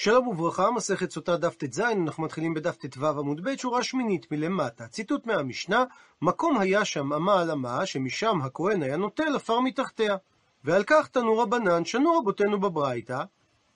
[0.00, 4.86] שלום וברכה, מסכת סוטה דף ט"ז, אנחנו מתחילים בדף ט"ו עמוד ב', שורה שמינית מלמטה.
[4.86, 5.84] ציטוט מהמשנה,
[6.22, 10.16] מקום היה שם אמה על אמה, שמשם הכהן היה נוטל עפר מתחתיה.
[10.64, 13.22] ועל כך תנו רבנן, שנו רבותינו בברייתא,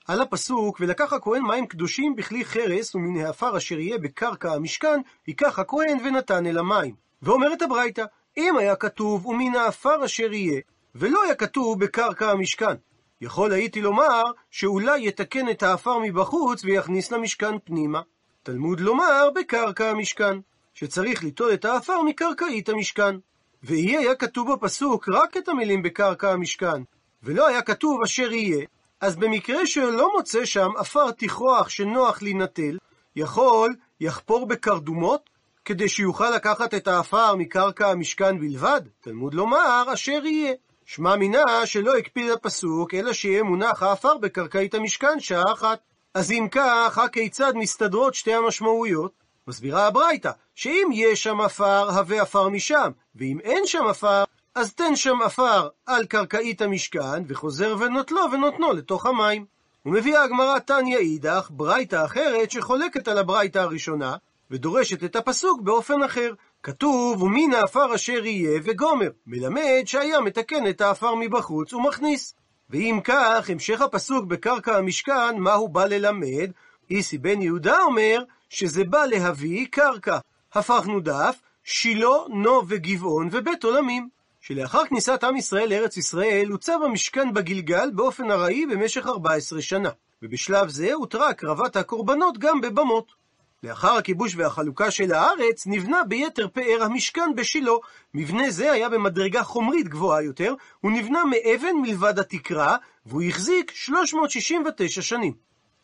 [0.08, 5.58] על הפסוק, ולקח הכהן מים קדושים בכלי חרס, ומן העפר אשר יהיה בקרקע המשכן, ייקח
[5.58, 6.94] הכהן ונתן אל המים.
[7.22, 8.04] ואומרת הברייתא,
[8.36, 10.60] אם היה כתוב, ומן העפר אשר יהיה,
[10.94, 12.74] ולא היה כתוב בקרקע המשכן,
[13.22, 18.00] יכול הייתי לומר שאולי יתקן את העפר מבחוץ ויכניס למשכן פנימה.
[18.42, 20.38] תלמוד לומר בקרקע המשכן,
[20.74, 23.16] שצריך ליטול את העפר מקרקעית המשכן.
[23.62, 26.82] ויהיה היה כתוב בפסוק רק את המילים בקרקע המשכן,
[27.22, 28.66] ולא היה כתוב אשר יהיה,
[29.00, 32.78] אז במקרה שלא מוצא שם עפר תכרוח שנוח להינטל,
[33.16, 35.30] יכול יחפור בקרדומות,
[35.64, 38.80] כדי שיוכל לקחת את העפר מקרקע המשכן בלבד?
[39.00, 40.52] תלמוד לומר אשר יהיה.
[40.86, 45.78] שמע מינה שלא הקפיד הפסוק, אלא שיהיה מונח העפר בקרקעית המשכן שעה אחת.
[46.14, 49.12] אז אם כך, הכיצד מסתדרות שתי המשמעויות?
[49.48, 54.24] מסבירה הברייתא, שאם יש שם עפר, הווה עפר משם, ואם אין שם עפר,
[54.54, 59.44] אז תן שם עפר על קרקעית המשכן, וחוזר ונוטלו ונותנו לתוך המים.
[59.86, 64.16] ומביאה הגמרא תניא אידך, ברייתא אחרת שחולקת על הברייתא הראשונה,
[64.50, 66.32] ודורשת את הפסוק באופן אחר.
[66.62, 72.34] כתוב, ומן העפר אשר יהיה וגומר, מלמד שהיה מתקן את העפר מבחוץ ומכניס.
[72.70, 76.50] ואם כך, המשך הפסוק בקרקע המשכן, מה הוא בא ללמד?
[76.90, 80.18] איסי בן יהודה אומר שזה בא להביא קרקע.
[80.52, 84.08] הפכנו דף, שילה, נו וגבעון ובית עולמים.
[84.40, 89.90] שלאחר כניסת עם ישראל לארץ ישראל, הוצב המשכן בגלגל באופן ארעי במשך 14 שנה.
[90.22, 93.21] ובשלב זה הותרה הקרבת הקורבנות גם בבמות.
[93.62, 97.72] לאחר הכיבוש והחלוקה של הארץ, נבנה ביתר פאר המשכן בשילה.
[98.14, 105.02] מבנה זה היה במדרגה חומרית גבוהה יותר, הוא נבנה מאבן מלבד התקרה, והוא החזיק 369
[105.02, 105.32] שנים.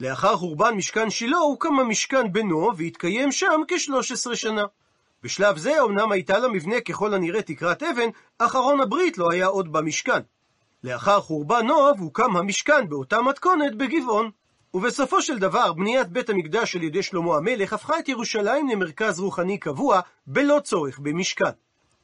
[0.00, 4.64] לאחר חורבן משכן שילה, הוקם המשכן בנו, והתקיים שם כ-13 שנה.
[5.22, 8.08] בשלב זה אמנם הייתה למבנה ככל הנראה תקרת אבן,
[8.38, 10.20] אך ארון הברית לא היה עוד במשכן.
[10.84, 14.30] לאחר חורבן נוב הוקם המשכן באותה מתכונת בגבעון.
[14.74, 19.58] ובסופו של דבר, בניית בית המקדש על ידי שלמה המלך הפכה את ירושלים למרכז רוחני
[19.58, 21.50] קבוע, בלא צורך במשכן.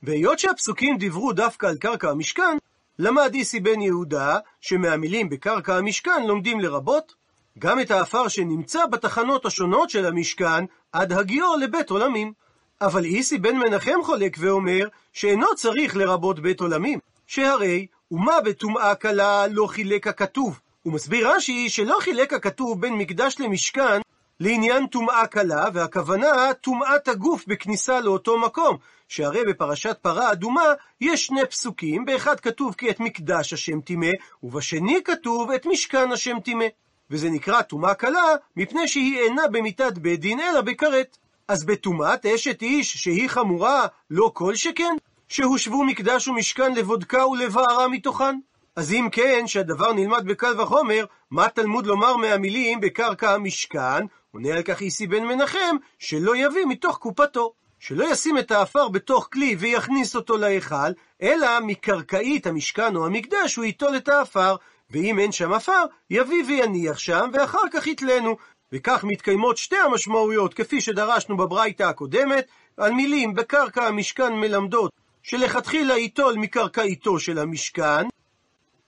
[0.03, 2.57] והיות שהפסוקים דיברו דווקא על קרקע המשכן,
[2.99, 7.15] למד איסי בן יהודה, שמהמילים בקרקע המשכן לומדים לרבות,
[7.59, 12.33] גם את האפר שנמצא בתחנות השונות של המשכן, עד הגיעו לבית עולמים.
[12.81, 19.47] אבל איסי בן מנחם חולק ואומר, שאינו צריך לרבות בית עולמים, שהרי, ומה בטומאה קלה
[19.47, 24.01] לא חילק הכתוב, הוא מסביר רש"י שלא חילק הכתוב בין מקדש למשכן
[24.41, 28.77] לעניין טומאה קלה, והכוונה טומאת הגוף בכניסה לאותו מקום,
[29.09, 30.65] שהרי בפרשת פרה אדומה
[31.01, 34.11] יש שני פסוקים, באחד כתוב כי את מקדש השם טימא,
[34.43, 36.67] ובשני כתוב את משכן השם טימא.
[37.11, 41.19] וזה נקרא טומאה קלה, מפני שהיא אינה במיתת בית דין אלא בכרת.
[41.49, 44.97] אז בטומאת אשת איש שהיא חמורה, לא כל שכן?
[45.29, 48.39] שהושבו מקדש ומשכן לבודקה ולבערה מתוכן?
[48.77, 54.07] אז אם כן, שהדבר נלמד בקל וחומר, מה תלמוד לומר מהמילים בקרקע המשכן?
[54.33, 57.53] עונה על כך איסי בן מנחם, שלא יביא מתוך קופתו.
[57.79, 60.93] שלא ישים את האפר בתוך כלי ויכניס אותו להיכל,
[61.23, 64.57] אלא מקרקעית המשכן או המקדש הוא ייטול את האפר,
[64.91, 68.37] ואם אין שם עפר, יביא ויניח שם, ואחר כך יתלנו.
[68.73, 72.47] וכך מתקיימות שתי המשמעויות, כפי שדרשנו בברייתא הקודמת,
[72.77, 74.91] על מילים בקרקע המשכן מלמדות,
[75.23, 78.07] שלכתחילה ייטול מקרקעיתו של המשכן,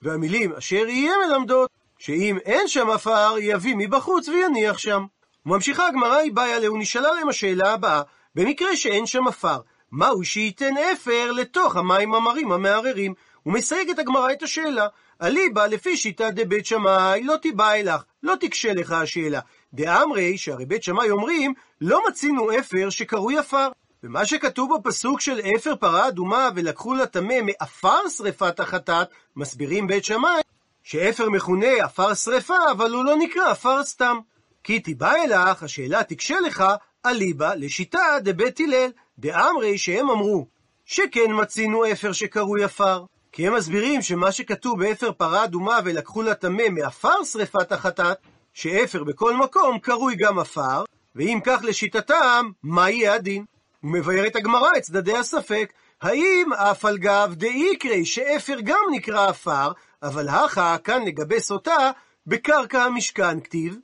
[0.07, 5.05] והמילים אשר יהיה מלמדות, שאם אין שם עפר, יביא מבחוץ ויניח שם.
[5.47, 8.03] וממשיכה הגמרא היא בעיה ונשאלה להם השאלה הבאה,
[8.35, 9.59] במקרה שאין שם עפר,
[9.93, 13.15] מהו שייתן אפר לתוך המים המרים המערערים?
[13.47, 14.87] ומסייגת הגמרא את השאלה,
[15.23, 19.41] אליבא לפי שיטה דבית שמאי לא תיבא אלך, לא תקשה לך השאלה.
[19.75, 23.69] דאמרי, שהרי בית שמאי אומרים, לא מצינו אפר שקרוי עפר.
[24.07, 30.41] ומה שכתוב בפסוק של אפר פרה אדומה ולקחו לטמא מעפר שרפת החטאת, מסבירים בית שמאי
[30.83, 34.19] שאפר מכונה עפר שרפה, אבל הוא לא נקרא עפר סתם.
[34.65, 36.65] כי תיבעי לך, השאלה תקשה לך,
[37.07, 40.47] אליבא לשיטה דבית הלל, דאמרי שהם אמרו,
[40.85, 43.05] שכן מצינו אפר שקרוי עפר.
[43.33, 48.19] כי הם מסבירים שמה שכתוב באפר פרה אדומה ולקחו לטמא מעפר שרפת החטאת,
[48.55, 50.85] שאפר בכל מקום קרוי גם עפר,
[51.17, 53.45] ואם כך לשיטתם, מה יהיה הדין?
[53.83, 60.29] ומבארת הגמרא את צדדי הספק, האם אף על גב דאיקרי שאפר גם נקרא עפר, אבל
[60.29, 61.91] הכה כאן לגבי סוטה,
[62.27, 63.77] בקרקע המשכן כתיב,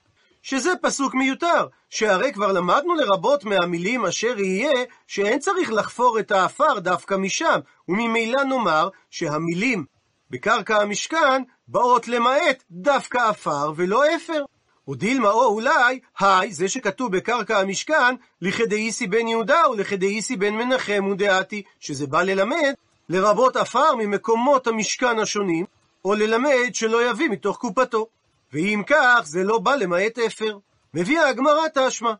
[0.42, 6.78] שזה פסוק מיותר, שהרי כבר למדנו לרבות מהמילים אשר יהיה, שאין צריך לחפור את העפר
[6.78, 9.84] דווקא משם, וממילא נאמר שהמילים
[10.30, 14.44] בקרקע המשכן באות למעט דווקא עפר ולא אפר.
[14.88, 21.08] או דילמה או אולי, היי, זה שכתוב בקרקע המשכן, לכדאיסי בן יהודה ולכדאיסי בן מנחם
[21.12, 22.74] ודעתי, שזה בא ללמד,
[23.08, 25.64] לרבות עפר ממקומות המשכן השונים,
[26.04, 28.06] או ללמד שלא יביא מתוך קופתו.
[28.52, 30.58] ואם כך, זה לא בא למעט אפר.
[30.94, 32.12] מביאה הגמרא תשמע.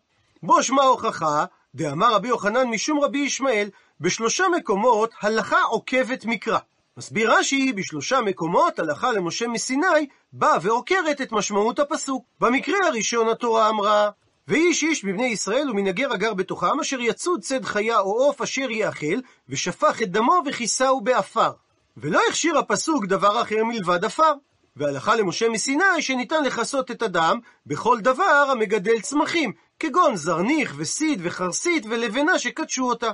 [0.43, 1.45] בו שמע הוכחה,
[1.75, 3.71] דאמר רבי יוחנן משום רבי ישמעאל,
[4.01, 6.59] בשלושה מקומות הלכה עוקבת מקרא.
[6.97, 12.25] מסביר רש"י, בשלושה מקומות הלכה למשה מסיני, באה ועוקרת את משמעות הפסוק.
[12.41, 14.11] במקרה הראשון התורה אמרה,
[14.49, 19.21] ואיש איש מבני ישראל ומנגר הגר בתוכם, אשר יצוד צד חיה או עוף אשר יאכל,
[19.49, 21.53] ושפך את דמו וכיסהו בעפר.
[21.97, 24.33] ולא הכשיר הפסוק דבר אחר מלבד עפר.
[24.77, 31.87] והלכה למשה מסיני שניתן לכסות את הדם בכל דבר המגדל צמחים, כגון זרניך וסיד וחרסית
[31.89, 33.11] ולבנה שקדשו אותה.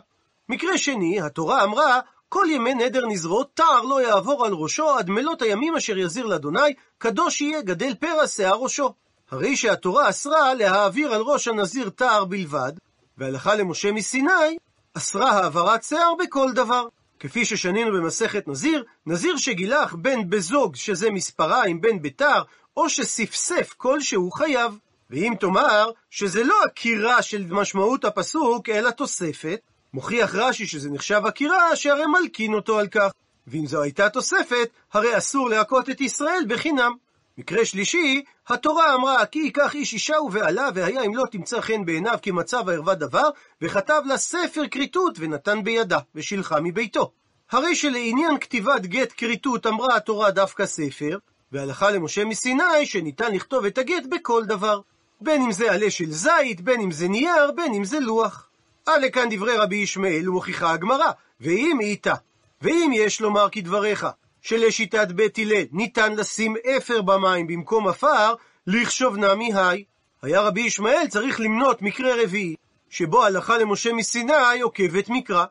[0.48, 5.42] מקרה שני, התורה אמרה, כל ימי נדר נזרות, תער לא יעבור על ראשו עד מלות
[5.42, 8.94] הימים אשר יזיר לאדוני, קדוש יהיה גדל פרע שיער ראשו.
[9.30, 12.72] הרי שהתורה אסרה להעביר על ראש הנזיר תער בלבד,
[13.18, 14.56] והלכה למשה מסיני,
[14.94, 16.86] אסרה העברת שיער בכל דבר.
[17.20, 22.42] כפי ששנינו במסכת נזיר, נזיר שגילח בין בזוג, שזה מספריים, בין בתר,
[22.76, 24.78] או שספסף כלשהו חייב.
[25.10, 29.60] ואם תאמר שזה לא עקירה של משמעות הפסוק, אלא תוספת,
[29.94, 33.10] מוכיח רש"י שזה נחשב עקירה, שהרי מלקין אותו על כך.
[33.46, 36.92] ואם זו הייתה תוספת, הרי אסור להכות את ישראל בחינם.
[37.38, 42.18] מקרה שלישי, התורה אמרה, כי ייקח איש אישה ובעלה, והיה אם לא תמצא חן בעיניו
[42.22, 43.28] כי מצב הערווה דבר,
[43.62, 47.12] וכתב לה ספר כריתות ונתן בידה, ושילחה מביתו.
[47.50, 51.18] הרי שלעניין כתיבת גט כריתות אמרה התורה דווקא ספר,
[51.52, 54.80] והלכה למשה מסיני שניתן לכתוב את הגט בכל דבר.
[55.20, 58.47] בין אם זה עלה של זית, בין אם זה נייר, בין אם זה לוח.
[58.88, 62.14] עלה כאן דברי רבי ישמעאל ומוכיחה הגמרא, ואם איתה,
[62.62, 64.06] ואם יש לומר כדבריך,
[64.42, 68.34] שלשיטת בית הלל ניתן לשים אפר במים במקום עפר,
[68.66, 69.84] לחשוב נמי היי.
[70.22, 72.54] היה רבי ישמעאל צריך למנות מקרה רביעי,
[72.90, 75.44] שבו הלכה למשה מסיני עוקבת מקרא.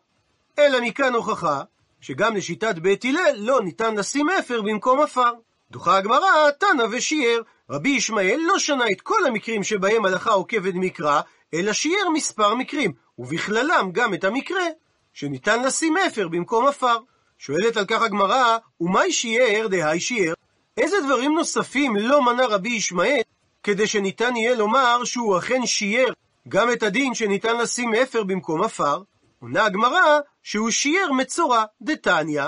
[0.59, 1.61] אלא מכאן הוכחה,
[2.01, 5.31] שגם לשיטת בית הלל לא ניתן לשים אפר במקום עפר.
[5.71, 7.41] דוחה הגמרא, תנא ושיער.
[7.69, 11.21] רבי ישמעאל לא שנה את כל המקרים שבהם הלכה עוקבת מקרא,
[11.53, 14.65] אלא שיער מספר מקרים, ובכללם גם את המקרה
[15.13, 16.97] שניתן לשים אפר במקום עפר.
[17.37, 20.33] שואלת על כך הגמרא, ומאי שיער דהי שיער?
[20.77, 23.21] איזה דברים נוספים לא מנה רבי ישמעאל
[23.63, 26.13] כדי שניתן יהיה לומר שהוא אכן שיער
[26.47, 29.01] גם את הדין שניתן לשים אפר במקום עפר?
[29.39, 32.43] עונה הגמרא שהוא שיער מצורע, דתניא,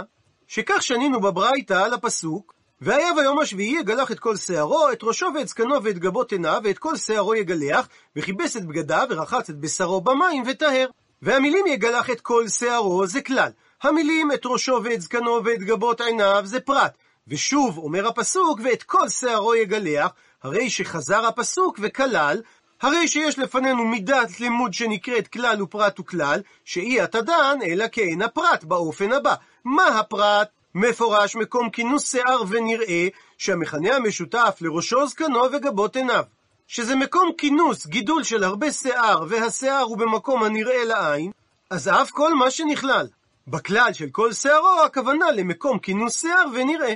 [0.47, 5.47] שכך שנינו בברייתא על הפסוק, והיה ביום השביעי יגלח את כל שערו, את ראשו ואת
[5.47, 10.43] זקנו ואת גבות עיניו, ואת כל שערו יגלח, וכיבס את בגדיו, ורחץ את בשרו במים,
[10.47, 10.87] וטהר.
[11.21, 13.51] והמילים יגלח את כל שערו זה כלל.
[13.83, 16.97] המילים את ראשו ואת זקנו ואת גבות עיניו זה פרט.
[17.27, 20.11] ושוב אומר הפסוק, ואת כל שערו יגלח,
[20.43, 22.41] הרי שחזר הפסוק וכלל,
[22.81, 29.11] הרי שיש לפנינו מידת לימוד שנקראת כלל ופרט וכלל, שאי התדן אלא כאין הפרט באופן
[29.11, 29.35] הבא.
[29.65, 30.58] מה הפרט?
[30.75, 33.07] מפורש מקום כינוס שיער ונראה
[33.37, 36.23] שהמכנה המשותף לראשו זקנו וגבות עיניו.
[36.67, 41.31] שזה מקום כינוס, גידול של הרבה שיער, והשיער הוא במקום הנראה לעין,
[41.69, 43.07] אז אף כל מה שנכלל.
[43.47, 46.93] בכלל של כל שערו הכוונה למקום כינוס שיער ונראה.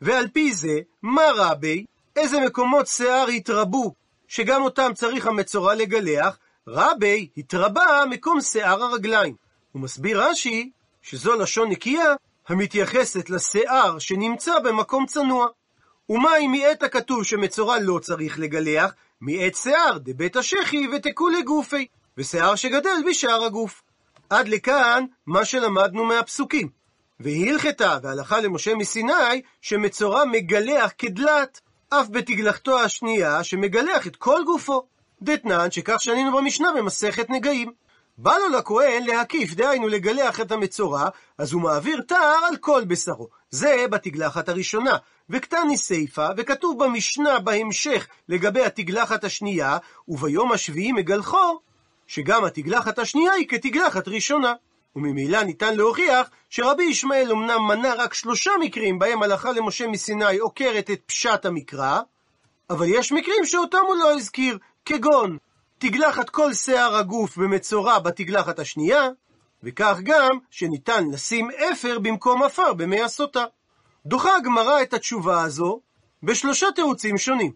[0.00, 1.84] ועל פי זה, מה רבי?
[2.16, 3.92] איזה מקומות שיער התרבו,
[4.28, 9.34] שגם אותם צריך המצורע לגלח, רבי התרבה מקום שיער הרגליים.
[9.72, 10.70] הוא מסביר רש"י
[11.02, 12.14] שזו לשון נקייה
[12.48, 15.46] המתייחסת לשיער שנמצא במקום צנוע.
[16.08, 21.86] ומה אם מעת הכתוב שמצורע לא צריך לגלח, מעת שיער דבית השחי ותקולי גופי,
[22.18, 23.82] ושיער שגדל בשאר הגוף.
[24.30, 26.68] עד לכאן מה שלמדנו מהפסוקים.
[27.20, 34.86] והיא הלכתה והלכה למשה מסיני שמצורע מגלח כדלת, אף בתגלחתו השנייה שמגלח את כל גופו.
[35.22, 37.72] דתנן שכך שנינו במשנה במסכת נגעים.
[38.18, 41.08] בא לו לכהן להקיף, דהיינו לגלח את המצורע,
[41.38, 43.28] אז הוא מעביר תער על כל בשרו.
[43.50, 44.96] זה בתגלחת הראשונה.
[45.30, 51.58] וקטני סיפה, וכתוב במשנה בהמשך לגבי התגלחת השנייה, וביום השביעי מגלחו,
[52.06, 54.52] שגם התגלחת השנייה היא כתגלחת ראשונה.
[54.96, 60.90] וממילא ניתן להוכיח שרבי ישמעאל אמנם מנה רק שלושה מקרים בהם הלכה למשה מסיני עוקרת
[60.90, 62.00] את פשט המקרא,
[62.70, 65.38] אבל יש מקרים שאותם הוא לא הזכיר, כגון
[65.78, 69.08] תגלחת כל שיער הגוף במצורע בתגלחת השנייה,
[69.62, 73.44] וכך גם שניתן לשים אפר במקום עפר במי הסוטה.
[74.06, 75.80] דוחה הגמרא את התשובה הזו
[76.22, 77.52] בשלושה תירוצים שונים.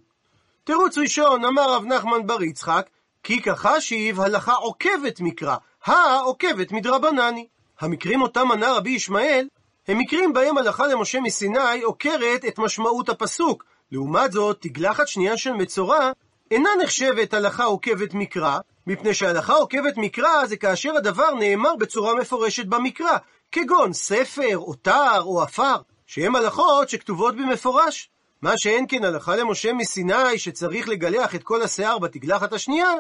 [0.64, 2.90] תירוץ ראשון, אמר רב נחמן בר יצחק,
[3.22, 7.46] כי כחשיב הלכה עוקבת מקרא, העוקבת מדרבנני.
[7.80, 9.48] המקרים אותם מנה רבי ישמעאל,
[9.88, 13.64] הם מקרים בהם הלכה למשה מסיני עוקרת את משמעות הפסוק.
[13.92, 16.10] לעומת זאת, תגלחת שנייה של מצורע
[16.50, 22.66] אינה נחשבת הלכה עוקבת מקרא, מפני שהלכה עוקבת מקרא זה כאשר הדבר נאמר בצורה מפורשת
[22.66, 23.16] במקרא,
[23.52, 25.76] כגון ספר, אותר או עפר,
[26.06, 28.10] שהם הלכות שכתובות במפורש.
[28.42, 32.92] מה שאין כן הלכה למשה מסיני שצריך לגלח את כל השיער בתגלחת השנייה,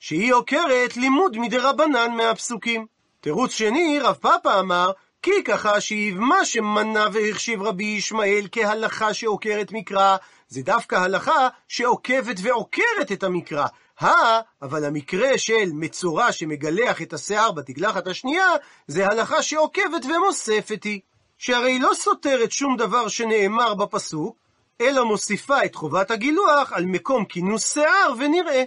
[0.00, 2.86] שהיא עוקרת לימוד מדי רבנן מהפסוקים.
[3.20, 9.72] תירוץ שני, רב פאפה אמר, כי ככה שהיב מה שמנה והחשיב רבי ישמעאל כהלכה שעוקרת
[9.72, 10.16] מקרא,
[10.48, 13.66] זה דווקא הלכה שעוקבת ועוקרת את המקרא.
[14.00, 18.48] הא, אבל המקרה של מצורע שמגלח את השיער בתגלחת השנייה,
[18.86, 21.00] זה הלכה שעוקבת ומוספת היא.
[21.38, 24.36] שהרי לא סותרת שום דבר שנאמר בפסוק,
[24.80, 28.64] אלא מוסיפה את חובת הגילוח על מקום כינוס שיער ונראה.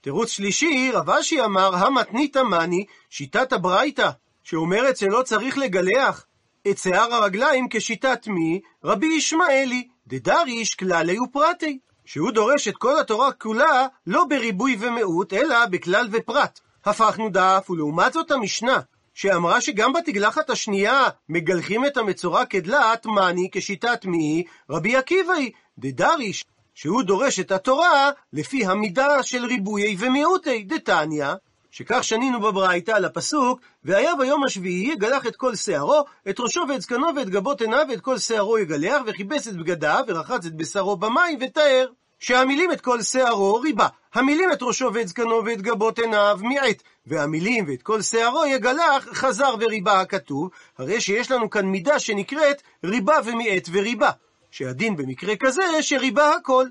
[0.00, 4.10] תירוץ שלישי, רב אשי אמר, המתנית מאני, שיטת הברייתא,
[4.42, 6.26] שאומרת שלא צריך לגלח
[6.70, 8.60] את שיער הרגליים כשיטת מי?
[8.84, 11.78] רבי ישמעאלי, דדריש כללי ופרטי.
[12.04, 16.60] שהוא דורש את כל התורה כולה לא בריבוי ומיעוט, אלא בכלל ופרט.
[16.84, 18.80] הפכנו דף, ולעומת זאת המשנה,
[19.14, 24.44] שאמרה שגם בתגלחת השנייה מגלחים את המצורע כדלת מאני כשיטת מי?
[24.70, 31.34] רבי עקיבא היא, דדריש, שהוא דורש את התורה לפי המידה של ריבויי ומיעוטי, דתניא,
[31.70, 36.80] שכך שנינו בברייתא על הפסוק, והיה ביום השביעי יגלח את כל שערו, את ראשו ואת
[36.80, 41.38] זקנו ואת גבות עיניו ואת כל שערו יגלח, וכיבס את בגדיו, ורחץ את בשרו במים,
[41.40, 41.86] וטהר.
[42.18, 47.64] שהמילים את כל שערו ריבה, המילים את ראשו ואת זקנו ואת גבות עיניו מיעט, והמילים
[47.68, 53.68] ואת כל שערו יגלח חזר וריבה הכתוב, הרי שיש לנו כאן מידה שנקראת ריבה ומיעט
[53.72, 54.10] וריבה,
[54.50, 56.66] שהדין במקרה כזה שריבה הכל.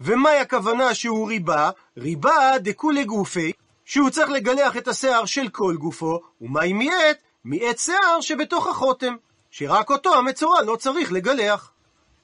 [0.00, 1.70] ומהי הכוונה שהוא ריבה?
[1.98, 3.52] ריבה דכולי גופי,
[3.84, 7.16] שהוא צריך לגלח את השיער של כל גופו, ומהי מיעט?
[7.44, 9.14] מיעט שיער שבתוך החותם,
[9.50, 11.72] שרק אותו המצורע לא צריך לגלח.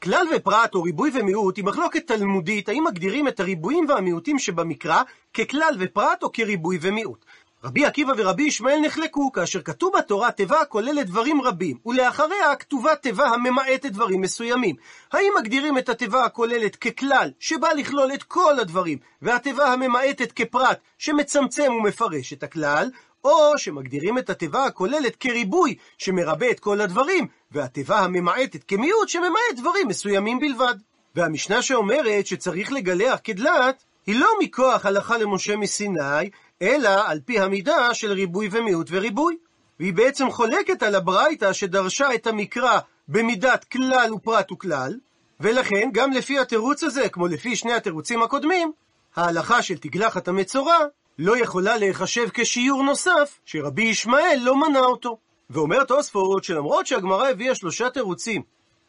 [0.03, 5.03] כלל ופרט או ריבוי ומיעוט היא מחלוקת תלמודית האם מגדירים את הריבועים והמיעוטים שבמקרא
[5.35, 7.25] ככלל ופרט או כריבוי ומיעוט.
[7.65, 13.27] רבי עקיבא ורבי ישמעאל נחלקו כאשר כתוב בתורה תיבה הכוללת דברים רבים ולאחריה כתובה תיבה
[13.27, 14.77] הממעטת דברים מסוימים.
[15.13, 21.73] האם מגדירים את התיבה הכוללת ככלל שבא לכלול את כל הדברים והתיבה הממעטת כפרט שמצמצם
[21.73, 22.91] ומפרש את הכלל
[23.25, 29.89] או שמגדירים את התיבה הכוללת כריבוי שמרבה את כל הדברים, והתיבה הממעטת כמיעוט שממעט דברים
[29.89, 30.75] מסוימים בלבד.
[31.15, 36.31] והמשנה שאומרת שצריך לגלח כדלת, היא לא מכוח הלכה למשה מסיני,
[36.63, 39.37] אלא על פי המידה של ריבוי ומיעוט וריבוי.
[39.81, 44.95] והיא בעצם חולקת על הברייתא שדרשה את המקרא במידת כלל ופרט וכלל,
[45.41, 48.73] ולכן גם לפי התירוץ הזה, כמו לפי שני התירוצים הקודמים,
[49.17, 50.79] ההלכה של תגלחת המצורע
[51.19, 55.19] לא יכולה להיחשב כשיור נוסף, שרבי ישמעאל לא מנה אותו.
[55.51, 58.43] ואומר תוספות שלמרות שהגמרא הביאה שלושה תירוצים,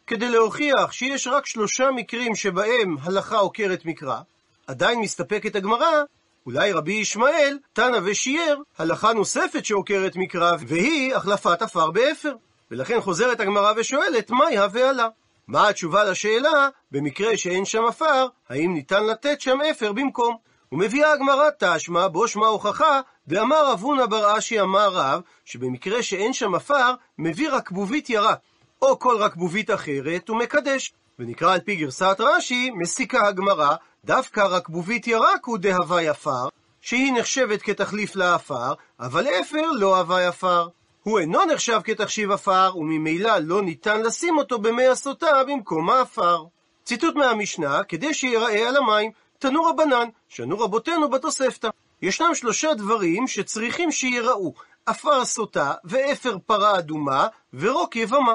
[0.06, 4.20] כדי להוכיח שיש רק שלושה מקרים שבהם הלכה עוקרת מקרא,
[4.66, 6.02] עדיין מסתפקת הגמרא,
[6.46, 12.34] אולי רבי ישמעאל, תנא ושייר, הלכה נוספת שעוקרת מקרא, והיא החלפת עפר באפר.
[12.70, 15.08] ולכן חוזרת הגמרא ושואלת, מאי הוי עלה?
[15.48, 20.36] מה התשובה לשאלה, במקרה שאין שם עפר, האם ניתן לתת שם אפר במקום?
[20.72, 26.54] ומביאה הגמרא תשמע, בו שמע הוכחה, ואמר אבונה בר אשי אמר רב, שבמקרה שאין שם
[26.54, 28.38] עפר, מביא רקבובית ירק,
[28.82, 30.92] או כל רקבובית אחרת, ומקדש.
[31.18, 36.48] ונקרא על פי גרסת רש"י, מסיקה הגמרא, דווקא רקבובית ירק הוא דהווי עפר,
[36.80, 40.68] שהיא נחשבת כתחליף לעפר, אבל אפר לא הווי עפר.
[41.02, 46.44] הוא אינו נחשב כתחשיב עפר, וממילא לא ניתן לשים אותו במי הסוטה במקום העפר.
[46.84, 51.68] ציטוט מהמשנה, כדי שיראה על המים, תנו רבנן, שנו רבותינו בתוספתא.
[52.02, 54.54] ישנם שלושה דברים שצריכים שיראו,
[54.86, 58.34] עפר סוטה, ואפר פרה אדומה, ורוק יבמה.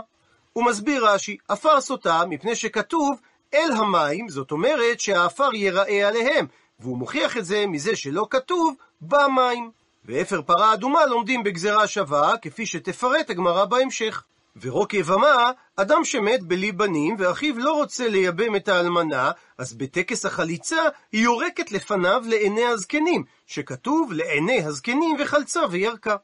[0.53, 3.19] הוא מסביר רש"י, עפר סוטה מפני שכתוב
[3.55, 6.47] אל המים, זאת אומרת שהעפר ייראה עליהם,
[6.79, 9.71] והוא מוכיח את זה מזה שלא כתוב במים.
[10.05, 14.23] ואפר פרה אדומה לומדים בגזרה שווה, כפי שתפרט הגמרא בהמשך.
[14.61, 20.81] ורוק יבמה, אדם שמת בלי בנים, ואחיו לא רוצה לייבם את האלמנה, אז בטקס החליצה
[21.11, 26.15] היא יורקת לפניו לעיני הזקנים, שכתוב לעיני הזקנים וחלצה וירקה.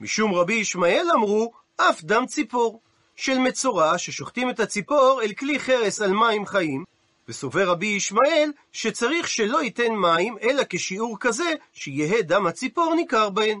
[0.00, 2.80] משום רבי ישמעאל אמרו, אף דם ציפור.
[3.16, 6.84] של מצורע ששוחטים את הציפור אל כלי חרס על מים חיים,
[7.28, 13.60] וסובר רבי ישמעאל שצריך שלא ייתן מים, אלא כשיעור כזה שיהא דם הציפור ניכר בהן.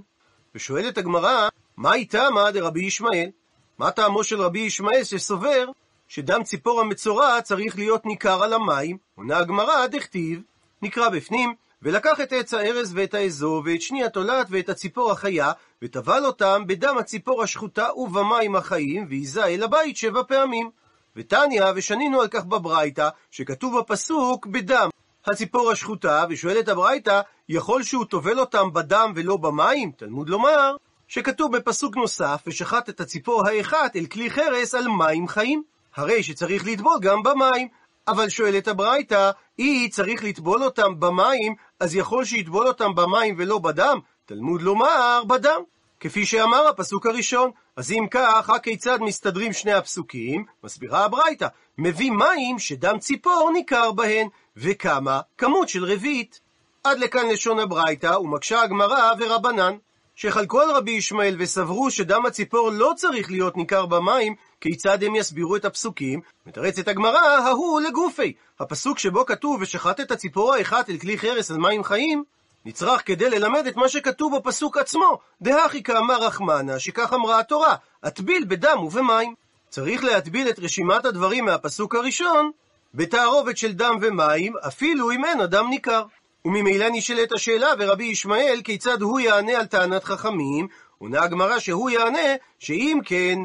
[0.54, 3.30] ושואלת הגמרא, מה איתה מה דרבי ישמעאל?
[3.78, 5.66] מה טעמו של רבי ישמעאל שסובר
[6.08, 8.96] שדם ציפור המצורע צריך להיות ניכר על המים?
[9.14, 10.42] עונה הגמרא, דכתיב,
[10.82, 15.52] נקרא בפנים, ולקח את עץ הארז ואת האזוב, ואת שני התולעת ואת הציפור החיה,
[15.82, 20.70] וטבל אותם בדם הציפור השחוטה ובמים החיים, והיזה אל הבית שבע פעמים.
[21.16, 24.88] ותניא, ושנינו על כך בברייתא, שכתוב בפסוק בדם,
[25.26, 29.92] הציפור השחוטה, ושואלת הברייתא, יכול שהוא טובל אותם בדם ולא במים?
[29.96, 30.76] תלמוד לומר,
[31.08, 35.62] שכתוב בפסוק נוסף, ושחט את הציפור האחת אל כלי חרס על מים חיים.
[35.96, 37.68] הרי שצריך לטבול גם במים.
[38.08, 43.98] אבל שואלת הברייתא, אי צריך לטבול אותם במים, אז יכול שיטבול אותם במים ולא בדם?
[44.34, 45.60] תלמוד לומר, בדם.
[46.00, 47.50] כפי שאמר הפסוק הראשון.
[47.76, 50.44] אז אם כך, הכיצד מסתדרים שני הפסוקים?
[50.64, 51.46] מסבירה הברייתא,
[51.78, 55.20] מביא מים שדם ציפור ניכר בהן, וכמה?
[55.38, 56.40] כמות של רביעית.
[56.84, 59.76] עד לכאן לשון הברייתא, ומקשה הגמרא ורבנן.
[60.14, 65.56] שחלקו על רבי ישמעאל וסברו שדם הציפור לא צריך להיות ניכר במים, כיצד הם יסבירו
[65.56, 66.20] את הפסוקים?
[66.46, 68.32] מתרצת הגמרא, ההוא לגופי.
[68.60, 72.24] הפסוק שבו כתוב, ושחט את הציפור האחת אל כלי חרס על מים חיים,
[72.64, 78.44] נצרך כדי ללמד את מה שכתוב בפסוק עצמו, דהכי כאמר רחמנה, שכך אמרה התורה, הטביל
[78.44, 79.34] בדם ובמים.
[79.68, 82.50] צריך להטביל את רשימת הדברים מהפסוק הראשון
[82.94, 86.02] בתערובת של דם ומים, אפילו אם אין אדם ניכר.
[86.44, 90.68] וממילא נשאלת השאלה, ורבי ישמעאל, כיצד הוא יענה על טענת חכמים?
[90.98, 93.38] עונה הגמרא שהוא יענה, שאם כן,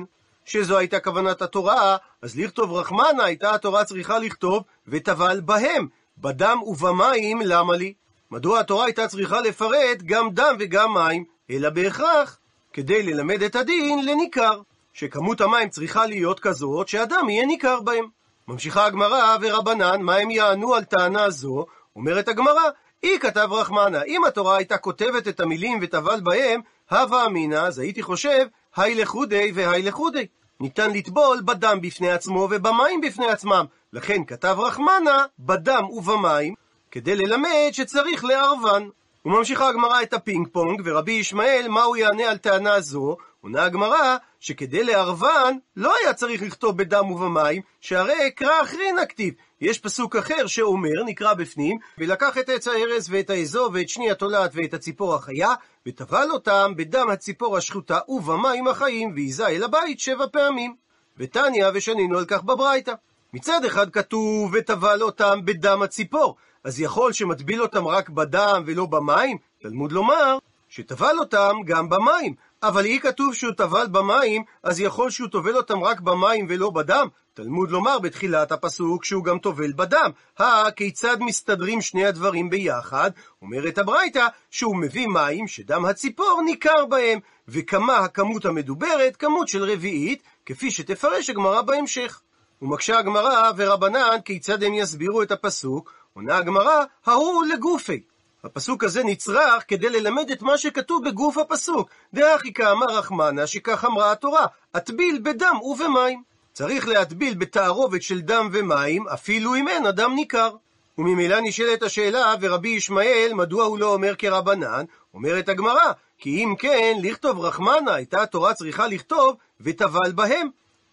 [0.45, 7.41] שזו הייתה כוונת התורה, אז לכתוב רחמנה הייתה התורה צריכה לכתוב, וטבל בהם, בדם ובמים,
[7.41, 7.93] למה לי?
[8.31, 12.39] מדוע התורה הייתה צריכה לפרט גם דם וגם מים, אלא בהכרח
[12.74, 14.62] כדי ללמד את הדין לניכר,
[14.93, 18.05] שכמות המים צריכה להיות כזאת שהדם יהיה ניכר בהם.
[18.48, 21.65] ממשיכה הגמרא ורבנן, מה הם יענו על טענה זו?
[21.96, 22.63] אומרת הגמרא,
[23.03, 28.03] אי כתב רחמנה, אם התורה הייתה כותבת את המילים וטבל בהם, הווה אמינא, אז הייתי
[28.03, 30.27] חושב, היי לחודי והי לחודי.
[30.60, 33.65] ניתן לטבול בדם בפני עצמו ובמים בפני עצמם.
[33.93, 36.53] לכן כתב רחמנה, בדם ובמים,
[36.91, 38.88] כדי ללמד שצריך לערבן.
[39.25, 43.17] וממשיכה הגמרא את הפינג פונג, ורבי ישמעאל, מה הוא יענה על טענה זו?
[43.41, 49.33] עונה הגמרא, שכדי לערבן, לא היה צריך לכתוב בדם ובמים, שהרי הא קרא אחרינא כתיב.
[49.62, 54.51] יש פסוק אחר שאומר, נקרא בפנים, ולקח את עץ הארז ואת האזוב ואת שני התולעת
[54.53, 55.53] ואת הציפור החיה,
[55.88, 60.76] וטבל אותם בדם הציפור השחוטה ובמים החיים, והזה אל הבית שבע פעמים.
[61.17, 62.93] ותניא ושנינו על כך בברייתא.
[63.34, 66.36] מצד אחד כתוב, וטבל אותם בדם הציפור,
[66.67, 69.38] אז יכול שמטביל אותם רק בדם ולא במים?
[69.62, 70.38] תלמוד לומר,
[70.69, 72.34] שטבל אותם גם במים.
[72.63, 77.08] אבל אי כתוב שהוא טבל במים, אז יכול שהוא טובל אותם רק במים ולא בדם?
[77.34, 80.12] תלמוד לומר בתחילת הפסוק שהוא גם טובל בדם.
[80.38, 83.12] הכיצד מסתדרים שני הדברים ביחד?
[83.41, 89.15] אומרת הברייתא שהוא מביא מים שדם הציפור ניכר בהם, וכמה הכמות המדוברת?
[89.15, 92.21] כמות של רביעית, כפי שתפרש הגמרא בהמשך.
[92.62, 95.93] ומקשה הגמרא ורבנן כיצד הם יסבירו את הפסוק?
[96.17, 98.01] עונה הגמרא, ההוא לגופי.
[98.43, 101.89] הפסוק הזה נצרך כדי ללמד את מה שכתוב בגוף הפסוק.
[102.13, 106.23] דאחי כאמר רחמנה, שכך אמרה התורה, הטביל בדם ובמים.
[106.53, 110.56] צריך להטביל בתערובת של דם ומים, אפילו אם אין אדם ניכר.
[110.97, 114.86] וממילא נשאלת השאלה, ורבי ישמעאל, מדוע הוא לא אומר כרבנן?
[115.13, 120.47] אומרת הגמרא, כי אם כן, לכתוב רחמנה, הייתה התורה צריכה לכתוב, וטבל בהם.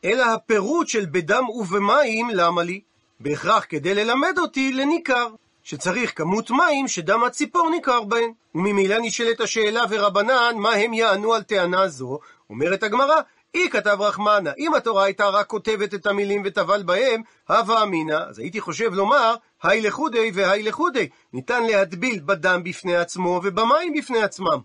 [0.04, 2.80] אלא הפירוט של בדם ובמים, למה לי?
[3.20, 5.29] בהכרח כדי ללמד אותי לניכר.
[5.62, 8.33] שצריך כמות מים שדם הציפור ניכר בהן.
[8.55, 12.18] וממילא נשאלת השאלה ורבנן, מה הם יענו על טענה זו?
[12.50, 13.20] אומרת הגמרא,
[13.55, 18.38] אי כתב רחמנה, אם התורה הייתה רק כותבת את המילים וטבל בהם, הווה אמינא, אז
[18.38, 24.59] הייתי חושב לומר, היי לחודי והי לחודי, ניתן להטביל בדם בפני עצמו ובמים בפני עצמם.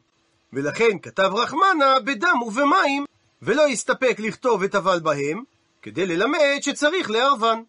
[0.54, 3.06] ולכן כתב רחמנא בדם ובמים,
[3.42, 5.44] ולא הסתפק לכתוב וטבל בהם,
[5.82, 7.62] כדי ללמד שצריך לערבן.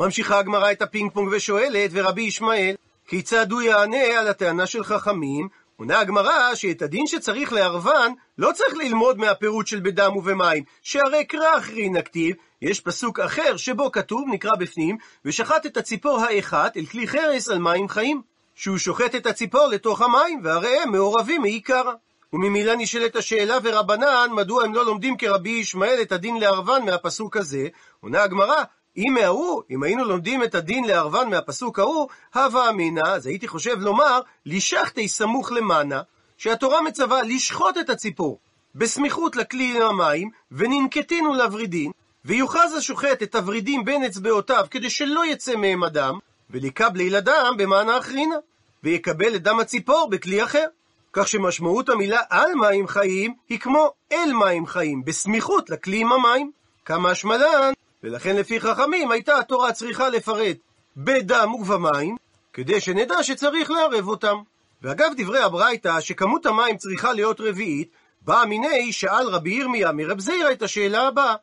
[0.00, 2.74] ממשיכה הגמרא את הפינג פונג ושואלת, ורבי ישמעאל,
[3.06, 5.48] כיצד הוא יענה על הטענה של חכמים?
[5.76, 11.58] עונה הגמרא שאת הדין שצריך לערבן, לא צריך ללמוד מהפירוט של בדם ובמים, שהרי קרא
[11.58, 17.08] אחרינא כתיב, יש פסוק אחר שבו כתוב, נקרא בפנים, ושחט את הציפור האחת אל כלי
[17.08, 18.22] חרס על מים חיים.
[18.54, 21.92] שהוא שוחט את הציפור לתוך המים, והרי הם מעורבים מעיקרא.
[22.32, 27.68] וממילא נשאלת השאלה ורבנן, מדוע הם לא לומדים כרבי ישמעאל את הדין לערבן מהפסוק הזה?
[28.00, 28.62] עונה הגמרא,
[28.96, 33.76] אם מההוא, אם היינו לומדים את הדין לערבן מהפסוק ההוא, הווה אמינא, אז הייתי חושב
[33.80, 36.02] לומר, לישכתי סמוך למענה,
[36.36, 38.38] שהתורה מצווה לשחוט את הציפור
[38.74, 41.90] בסמיכות לכלי המים, וננקטינו לוורידין,
[42.24, 46.18] ויוחז השוחט את הוורידים בין אצבעותיו כדי שלא יצא מהם אדם,
[46.50, 48.36] ולקבלי לדם במענה אחרינה,
[48.84, 50.66] ויקבל את דם הציפור בכלי אחר.
[51.12, 56.50] כך שמשמעות המילה על מים חיים היא כמו אל מים חיים, בסמיכות לכלי עם המים.
[56.84, 60.56] כמה השמלן, ולכן לפי חכמים הייתה התורה צריכה לפרט
[60.96, 62.16] בדם ובמים,
[62.52, 64.36] כדי שנדע שצריך לערב אותם.
[64.82, 67.90] ואגב דברי הברייתא, שכמות המים צריכה להיות רביעית,
[68.22, 71.34] באה מיני שאל רבי ירמיה מרב זירא את השאלה הבאה.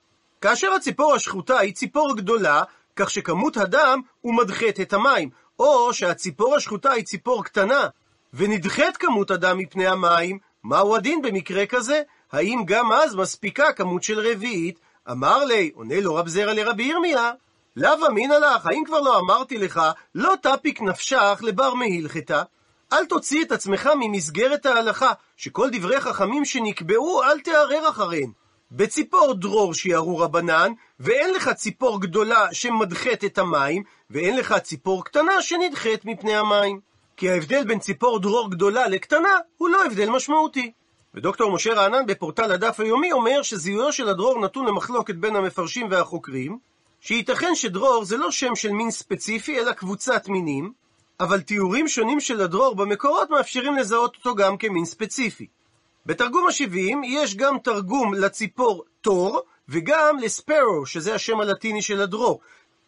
[0.42, 2.64] כאשר הציפור השחוטה היא ציפור גדולה,
[2.96, 7.88] כך שכמות הדם הוא מדחת את המים, או שהציפור השחוטה היא ציפור קטנה,
[8.34, 12.02] ונדחית כמות הדם מפני המים, מהו הדין במקרה כזה?
[12.32, 14.80] האם גם אז מספיקה כמות של רביעית?
[15.12, 17.32] אמר לי, עונה לו רב זרע לרבי ירמיה,
[17.76, 19.82] לאו אמינא לך, האם כבר לא אמרתי לך,
[20.16, 22.44] לא תפיק נפשך לבר מהילכתה?
[22.94, 28.32] אל תוציא את עצמך ממסגרת ההלכה, שכל דברי חכמים שנקבעו, אל תערער אחריהם.
[28.72, 35.42] בציפור דרור שיערו רבנן, ואין לך ציפור גדולה שמדחית את המים, ואין לך ציפור קטנה
[35.42, 36.80] שנדחית מפני המים.
[37.18, 40.72] כי ההבדל בין ציפור דרור גדולה לקטנה הוא לא הבדל משמעותי.
[41.16, 46.58] ודוקטור משה רענן בפורטל הדף היומי אומר שזיהויו של הדרור נתון למחלוקת בין המפרשים והחוקרים,
[47.02, 50.74] שייתכן שדרור זה לא שם של מין ספציפי, אלא קבוצת מינים,
[51.20, 55.48] אבל תיאורים שונים של הדרור במקורות מאפשרים לזהות אותו גם כמין ספציפי.
[56.06, 62.40] בתרגום השבעים יש גם תרגום לציפור תור, וגם לספרו, שזה השם הלטיני של הדרור.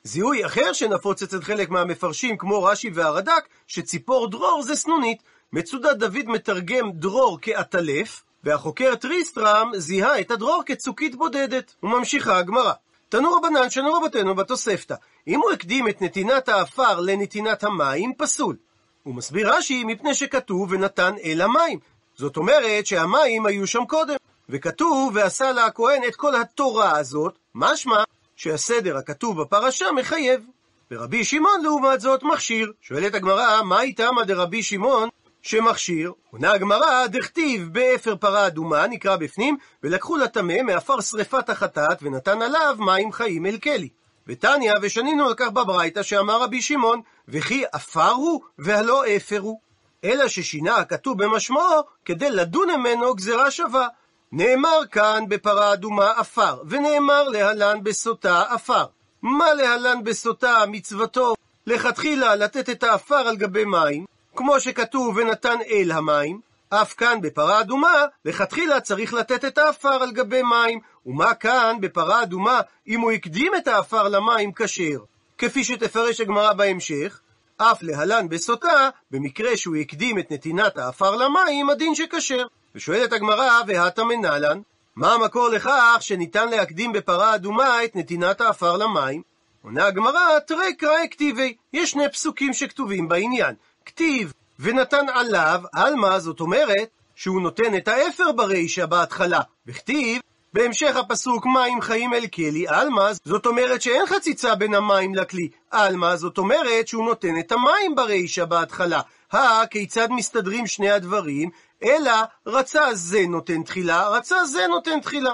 [0.03, 5.23] זיהוי אחר שנפוץ אצל חלק מהמפרשים, כמו רש"י והרד"ק, שציפור דרור זה סנונית.
[5.53, 11.75] מצודת דוד מתרגם דרור כעטלף, והחוקר טריסטראם זיהה את הדרור כצוקית בודדת.
[11.83, 12.73] וממשיכה הגמרא.
[13.09, 14.95] תנו רבנן שנו רבותינו בתוספתא.
[15.27, 18.55] אם הוא הקדים את נתינת האפר לנתינת המים, פסול.
[19.03, 21.79] הוא מסביר רש"י מפני שכתוב ונתן אל המים.
[22.15, 24.15] זאת אומרת שהמים היו שם קודם.
[24.49, 28.03] וכתוב ועשה לה הכהן את כל התורה הזאת, משמע
[28.35, 30.45] שהסדר הכתוב בפרשה מחייב.
[30.91, 32.71] ורבי שמעון לעומת זאת מכשיר.
[32.81, 35.09] שואלת הגמרא, מאי טעמא דרבי שמעון
[35.41, 36.13] שמכשיר?
[36.31, 42.75] עונה הגמרא, דכתיב באפר פרה אדומה, נקרא בפנים, ולקחו לטמא מעפר שרפת החטאת, ונתן עליו
[42.79, 43.89] מים חיים אל כלי.
[44.27, 49.59] ותניא, ושנינו על כך בברייתא, שאמר רבי שמעון, וכי עפר הוא, והלא אפר הוא.
[50.03, 53.87] אלא ששינה הכתוב במשמעו, כדי לדון ממנו גזירה שווה.
[54.31, 58.85] נאמר כאן בפרה אדומה עפר, ונאמר להלן בסוטה עפר.
[59.21, 61.35] מה להלן בסוטה מצוותו?
[61.67, 64.05] לכתחילה לתת את העפר על גבי מים,
[64.39, 70.11] כמו שכתוב ונתן אל המים, אף כאן בפרה אדומה, לכתחילה צריך לתת את העפר על
[70.11, 70.79] גבי מים.
[71.05, 74.99] ומה כאן בפרה אדומה, אם הוא הקדים את העפר למים כשר?
[75.37, 77.19] כפי שתפרש הגמרא בהמשך,
[77.57, 82.45] אף להלן בסוטה, במקרה שהוא הקדים את נתינת העפר למים, הדין שכשר.
[82.75, 84.61] ושואלת הגמרא, והתה מנלן,
[84.95, 89.21] מה המקור לכך שניתן להקדים בפרה אדומה את נתינת העפר למים?
[89.63, 93.55] עונה הגמרא, תראה קראי כתיבי, יש שני פסוקים שכתובים בעניין.
[93.89, 100.21] כתיב, ונתן עליו, עלמא, זאת אומרת, שהוא נותן את האפר ברישא בהתחלה, וכתיב,
[100.53, 106.15] בהמשך הפסוק מים חיים אל כלי, עלמא, זאת אומרת שאין חציצה בין המים לכלי, עלמא,
[106.15, 109.01] זאת אומרת שהוא נותן את המים ברישא בהתחלה.
[109.31, 111.49] הכיצד מסתדרים שני הדברים?
[111.83, 112.11] אלא
[112.45, 115.33] רצה זה נותן תחילה, רצה זה נותן תחילה.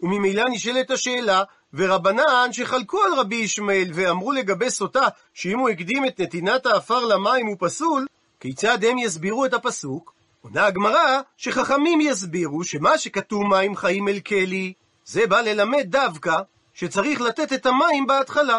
[0.00, 1.42] וממילא נשאלת השאלה,
[1.74, 7.46] ורבנן שחלקו על רבי ישמעאל ואמרו לגבי סוטה שאם הוא הקדים את נתינת האפר למים
[7.46, 8.06] הוא פסול,
[8.40, 10.14] כיצד הם יסבירו את הפסוק?
[10.40, 14.72] עונה הגמרא שחכמים יסבירו שמה שכתוב מים חיים אל כלי,
[15.04, 16.36] זה בא ללמד דווקא
[16.74, 18.58] שצריך לתת את המים בהתחלה.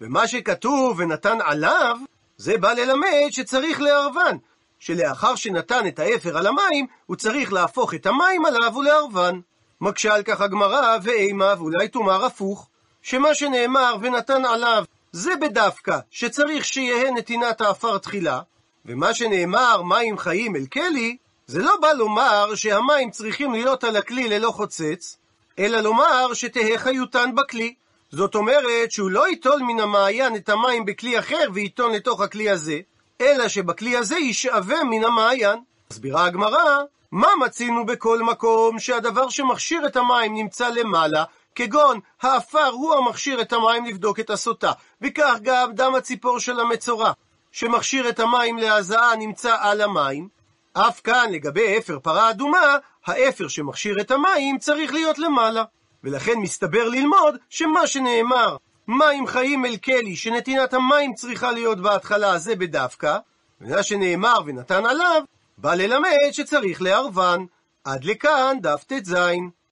[0.00, 1.96] ומה שכתוב ונתן עליו,
[2.36, 4.36] זה בא ללמד שצריך לערבן,
[4.78, 9.40] שלאחר שנתן את האפר על המים, הוא צריך להפוך את המים עליו ולערבן.
[9.80, 12.68] מקשה על כך הגמרא, ואימה, ואולי תאמר הפוך,
[13.02, 18.40] שמה שנאמר ונתן עליו, זה בדווקא, שצריך שיהא נתינת האפר תחילה,
[18.86, 24.28] ומה שנאמר מים חיים אל כלי, זה לא בא לומר שהמים צריכים להיות על הכלי
[24.28, 25.16] ללא חוצץ,
[25.58, 27.74] אלא לומר שתהא חיותן בכלי.
[28.10, 32.80] זאת אומרת שהוא לא ייטול מן המעיין את המים בכלי אחר וייטול לתוך הכלי הזה,
[33.20, 35.58] אלא שבכלי הזה ישאבה מן המעיין.
[35.90, 36.78] מסבירה הגמרא,
[37.14, 41.24] מה מצינו בכל מקום שהדבר שמכשיר את המים נמצא למעלה,
[41.54, 44.72] כגון האפר הוא המכשיר את המים לבדוק את הסוטה,
[45.02, 47.12] וכך גם דם הציפור של המצורע,
[47.52, 50.28] שמכשיר את המים להזעה נמצא על המים.
[50.72, 55.64] אף כאן לגבי אפר פרה אדומה, האפר שמכשיר את המים צריך להיות למעלה.
[56.04, 58.56] ולכן מסתבר ללמוד שמה שנאמר
[58.88, 63.18] מים חיים אל כלי, שנתינת המים צריכה להיות בהתחלה, זה בדווקא,
[63.60, 65.22] ומה שנאמר ונתן עליו,
[65.58, 67.44] בא ללמד שצריך לערבן.
[67.84, 69.14] עד לכאן דף ט"ז.